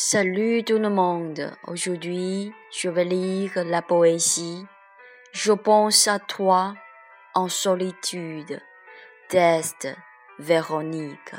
Salut 0.00 0.62
tout 0.62 0.78
le 0.78 0.90
monde. 0.90 1.50
Aujourd'hui, 1.66 2.54
je 2.70 2.88
vais 2.88 3.04
lire 3.04 3.50
la 3.64 3.82
poésie. 3.82 4.64
Je 5.32 5.50
pense 5.50 6.06
à 6.06 6.20
toi 6.20 6.74
en 7.34 7.48
solitude. 7.48 8.62
Test 9.28 9.88
Véronique. 10.38 11.34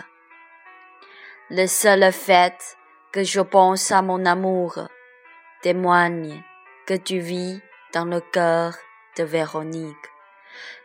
Le 1.50 1.68
seul 1.68 2.12
fait 2.12 2.76
que 3.14 3.24
je 3.24 3.40
pense 3.40 3.94
à 3.94 4.02
mon 4.02 4.26
amour 4.26 4.90
témoigne 5.62 6.44
que 6.86 6.96
tu 6.96 7.20
vis 7.20 7.62
dans 7.94 8.04
le 8.04 8.20
cœur 8.20 8.74
de 9.18 9.24
Véronique. 9.24 9.96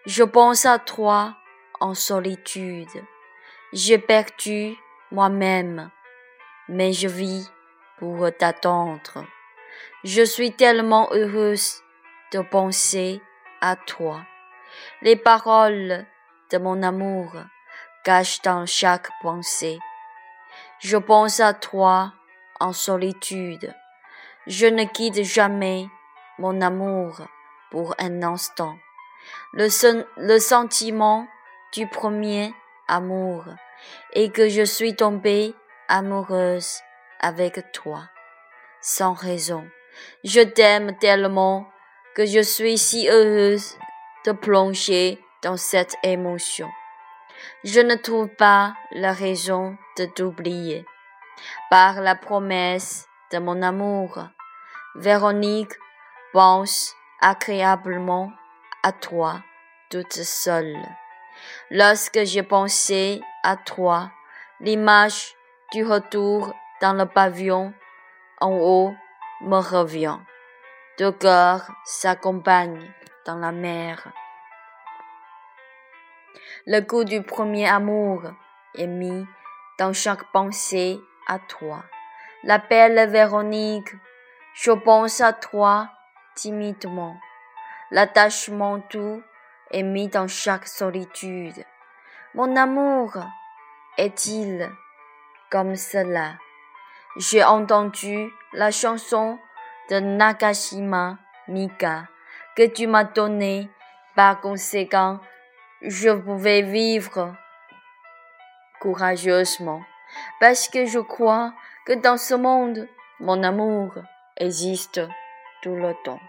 Je 0.06 0.22
pense 0.22 0.64
à 0.64 0.78
toi 0.78 1.34
en 1.80 1.94
solitude. 1.94 3.02
J'ai 3.72 3.98
perdu 3.98 4.76
moi-même, 5.10 5.90
mais 6.68 6.92
je 6.92 7.08
vis 7.08 7.50
pour 7.98 8.28
t'attendre. 8.38 9.24
Je 10.04 10.22
suis 10.22 10.52
tellement 10.52 11.08
heureuse 11.12 11.82
de 12.32 12.40
penser 12.40 13.22
à 13.60 13.76
toi. 13.76 14.22
Les 15.02 15.16
paroles 15.16 16.04
de 16.50 16.58
mon 16.58 16.82
amour 16.82 17.32
cachent 18.04 18.42
dans 18.42 18.66
chaque 18.66 19.08
pensée. 19.22 19.78
Je 20.78 20.96
pense 20.96 21.40
à 21.40 21.54
toi 21.54 22.12
en 22.60 22.72
solitude. 22.72 23.74
Je 24.46 24.66
ne 24.66 24.84
quitte 24.84 25.22
jamais 25.22 25.86
mon 26.38 26.60
amour 26.60 27.22
pour 27.70 27.94
un 27.98 28.22
instant. 28.22 28.76
Le, 29.52 29.68
le 30.18 30.38
sentiment 30.38 31.26
du 31.72 31.86
premier 31.86 32.54
amour 32.88 33.44
et 34.12 34.30
que 34.30 34.48
je 34.48 34.62
suis 34.62 34.94
tombée 34.94 35.54
amoureuse 35.88 36.80
avec 37.20 37.72
toi, 37.72 38.08
sans 38.80 39.12
raison. 39.12 39.66
Je 40.24 40.40
t'aime 40.40 40.96
tellement 40.98 41.68
que 42.14 42.26
je 42.26 42.40
suis 42.40 42.78
si 42.78 43.08
heureuse 43.08 43.76
de 44.24 44.32
plonger 44.32 45.18
dans 45.42 45.56
cette 45.56 45.96
émotion. 46.02 46.68
Je 47.64 47.80
ne 47.80 47.94
trouve 47.94 48.28
pas 48.28 48.74
la 48.92 49.12
raison 49.12 49.76
de 49.98 50.06
t'oublier. 50.06 50.86
Par 51.70 52.00
la 52.00 52.14
promesse 52.14 53.06
de 53.32 53.38
mon 53.38 53.60
amour, 53.62 54.28
Véronique 54.94 55.72
pense 56.32 56.94
agréablement 57.20 58.32
à 58.82 58.92
toi 58.92 59.42
toute 59.90 60.12
seule. 60.12 60.76
Lorsque 61.70 62.24
j'ai 62.24 62.42
pensé 62.42 63.20
à 63.42 63.56
toi, 63.56 64.10
l'image 64.60 65.34
du 65.72 65.84
retour 65.84 66.54
dans 66.80 66.92
le 66.92 67.06
pavillon 67.06 67.72
en 68.40 68.52
haut 68.52 68.94
me 69.42 69.56
revient. 69.56 70.18
Deux 70.98 71.12
cœurs 71.12 71.70
s'accompagnent 71.84 72.92
dans 73.26 73.36
la 73.36 73.52
mer. 73.52 74.12
Le 76.66 76.80
goût 76.80 77.04
du 77.04 77.22
premier 77.22 77.68
amour 77.68 78.22
est 78.74 78.86
mis 78.86 79.26
dans 79.78 79.92
chaque 79.92 80.30
pensée 80.32 81.00
à 81.26 81.38
toi. 81.38 81.84
La 82.42 82.58
belle 82.58 83.10
Véronique, 83.10 83.92
je 84.54 84.70
pense 84.70 85.20
à 85.20 85.32
toi 85.32 85.88
timidement. 86.34 87.16
L'attachement 87.90 88.80
tout 88.80 89.22
est 89.70 89.82
mis 89.82 90.08
dans 90.08 90.28
chaque 90.28 90.66
solitude. 90.66 91.64
Mon 92.34 92.56
amour 92.56 93.12
est-il 93.96 94.70
comme 95.50 95.76
cela? 95.76 96.34
J'ai 97.16 97.44
entendu 97.44 98.32
la 98.52 98.72
chanson 98.72 99.38
de 99.88 100.00
Nakashima 100.00 101.18
Mika 101.46 102.08
que 102.56 102.66
tu 102.66 102.88
m'as 102.88 103.04
donnée. 103.04 103.70
Par 104.16 104.40
conséquent, 104.40 105.20
je 105.80 106.10
pouvais 106.10 106.62
vivre 106.62 107.34
courageusement 108.80 109.82
parce 110.40 110.68
que 110.68 110.86
je 110.86 110.98
crois 110.98 111.52
que 111.86 111.92
dans 111.92 112.16
ce 112.16 112.34
monde, 112.34 112.88
mon 113.20 113.44
amour 113.44 113.92
existe 114.36 115.00
tout 115.62 115.76
le 115.76 115.94
temps. 116.04 116.20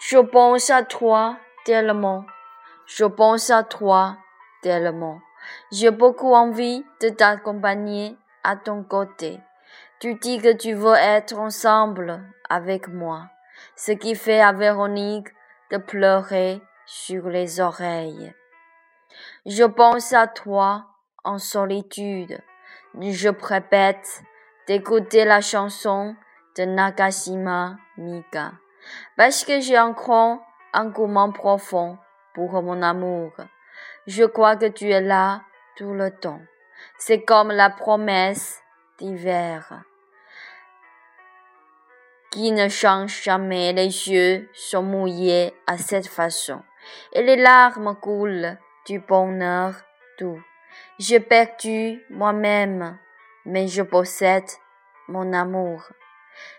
Je 0.00 0.18
pense 0.18 0.68
à 0.70 0.82
toi 0.82 1.36
tellement, 1.64 2.24
je 2.86 3.04
pense 3.04 3.50
à 3.50 3.62
toi 3.62 4.16
tellement. 4.62 5.20
J'ai 5.70 5.92
beaucoup 5.92 6.34
envie 6.34 6.84
de 7.00 7.08
t'accompagner 7.08 8.16
à 8.44 8.56
ton 8.56 8.82
côté. 8.82 9.40
Tu 10.00 10.14
dis 10.14 10.38
que 10.38 10.52
tu 10.52 10.74
veux 10.74 10.94
être 10.94 11.38
ensemble 11.38 12.22
avec 12.48 12.88
moi, 12.88 13.28
ce 13.76 13.92
qui 13.92 14.14
fait 14.14 14.40
à 14.40 14.52
Véronique 14.52 15.28
de 15.70 15.76
pleurer 15.76 16.62
sur 16.86 17.28
les 17.28 17.60
oreilles. 17.60 18.32
Je 19.44 19.64
pense 19.64 20.12
à 20.12 20.26
toi 20.26 20.86
en 21.24 21.38
solitude. 21.38 22.40
Je 23.00 23.28
répète 23.28 24.22
d'écouter 24.66 25.24
la 25.24 25.40
chanson 25.40 26.16
de 26.56 26.64
Nakashima 26.64 27.76
Mika 27.96 28.52
parce 29.16 29.44
que 29.44 29.60
j'ai 29.60 29.76
un 29.76 29.90
grand 29.90 30.42
engouement 30.72 31.32
profond 31.32 31.98
pour 32.34 32.62
mon 32.62 32.82
amour. 32.82 33.32
Je 34.06 34.24
crois 34.24 34.56
que 34.56 34.66
tu 34.66 34.90
es 34.90 35.00
là 35.00 35.42
tout 35.76 35.92
le 35.92 36.10
temps. 36.10 36.40
C'est 36.98 37.22
comme 37.22 37.50
la 37.50 37.70
promesse 37.70 38.62
d'hiver 38.98 39.84
qui 42.30 42.52
ne 42.52 42.68
change 42.68 43.22
jamais. 43.22 43.72
Les 43.72 44.08
yeux 44.08 44.48
sont 44.52 44.82
mouillés 44.82 45.54
à 45.66 45.78
cette 45.78 46.08
façon 46.08 46.62
et 47.12 47.22
les 47.22 47.36
larmes 47.36 47.96
coulent 48.00 48.58
du 48.86 49.00
bonheur 49.00 49.74
doux. 50.18 50.42
J'ai 50.98 51.20
perdu 51.20 52.04
moi-même, 52.10 52.98
mais 53.44 53.68
je 53.68 53.82
possède 53.82 54.48
mon 55.08 55.32
amour. 55.32 55.82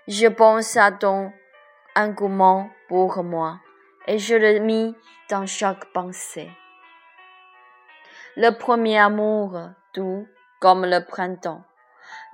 Je 0.08 0.28
pense 0.28 0.76
à 0.76 0.92
ton 0.92 1.32
engouement 1.96 2.70
pour 2.88 3.24
moi 3.24 3.60
et 4.08 4.18
je 4.18 4.36
le 4.36 4.60
mis 4.60 4.96
dans 5.30 5.46
chaque 5.46 5.92
pensée. 5.94 6.50
Le 8.36 8.52
premier 8.52 8.98
amour 8.98 9.60
comme 10.60 10.86
le 10.86 11.04
printemps. 11.06 11.64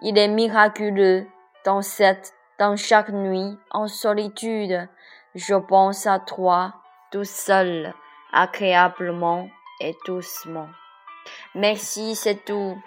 Il 0.01 0.17
est 0.17 0.27
miraculeux 0.27 1.27
dans 1.63 1.81
cette, 1.81 2.33
dans 2.59 2.75
chaque 2.75 3.09
nuit 3.09 3.57
en 3.71 3.87
solitude. 3.87 4.87
Je 5.35 5.55
pense 5.55 6.07
à 6.07 6.19
toi 6.19 6.73
tout 7.11 7.25
seul, 7.25 7.93
agréablement 8.31 9.47
et 9.81 9.95
doucement. 10.05 10.69
Merci, 11.55 12.15
c'est 12.15 12.45
tout. 12.45 12.81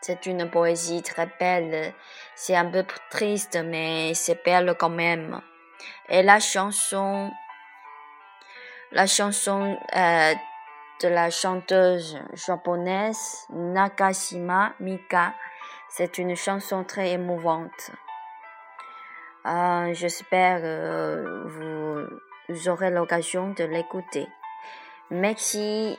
C'est 0.00 0.26
une 0.26 0.48
poésie 0.48 1.02
très 1.02 1.28
belle. 1.40 1.92
C'est 2.34 2.56
un 2.56 2.66
peu 2.66 2.84
triste, 3.10 3.58
mais 3.64 4.14
c'est 4.14 4.42
belle 4.44 4.74
quand 4.78 4.90
même. 4.90 5.40
Et 6.08 6.22
la 6.22 6.40
chanson, 6.40 7.30
la 8.92 9.06
chanson 9.06 9.76
euh, 9.96 10.34
de 11.00 11.08
la 11.08 11.30
chanteuse 11.30 12.18
japonaise 12.34 13.46
Nakashima 13.50 14.74
Mika. 14.80 15.34
C'est 15.88 16.18
une 16.18 16.34
chanson 16.34 16.84
très 16.84 17.12
émouvante. 17.12 17.90
Euh, 19.46 19.94
J'espère 19.94 20.60
que 20.60 22.06
vous, 22.48 22.68
aurez 22.68 22.90
l'occasion 22.90 23.50
de 23.50 23.64
l'écouter. 23.64 24.26
Merci, 25.10 25.96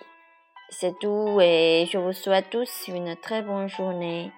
c'est 0.69 0.97
tout 0.99 1.39
et 1.41 1.87
je 1.91 1.97
vous 1.97 2.13
souhaite 2.13 2.49
tous 2.49 2.87
une 2.87 3.15
très 3.15 3.41
bonne 3.41 3.69
journée. 3.69 4.31